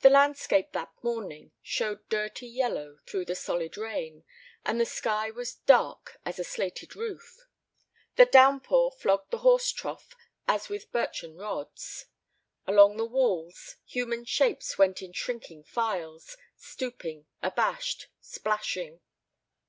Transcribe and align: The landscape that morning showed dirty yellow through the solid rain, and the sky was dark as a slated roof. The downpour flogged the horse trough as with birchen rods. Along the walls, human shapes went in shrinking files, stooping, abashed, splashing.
The 0.00 0.10
landscape 0.10 0.72
that 0.72 0.90
morning 1.04 1.52
showed 1.62 2.08
dirty 2.08 2.48
yellow 2.48 2.98
through 3.06 3.26
the 3.26 3.36
solid 3.36 3.76
rain, 3.76 4.24
and 4.64 4.80
the 4.80 4.84
sky 4.84 5.30
was 5.30 5.54
dark 5.54 6.18
as 6.24 6.40
a 6.40 6.42
slated 6.42 6.96
roof. 6.96 7.46
The 8.16 8.26
downpour 8.26 8.90
flogged 8.90 9.30
the 9.30 9.38
horse 9.46 9.70
trough 9.70 10.16
as 10.48 10.68
with 10.68 10.90
birchen 10.90 11.36
rods. 11.36 12.06
Along 12.66 12.96
the 12.96 13.04
walls, 13.06 13.76
human 13.84 14.24
shapes 14.24 14.78
went 14.78 15.00
in 15.00 15.12
shrinking 15.12 15.62
files, 15.62 16.36
stooping, 16.56 17.26
abashed, 17.40 18.08
splashing. 18.20 19.00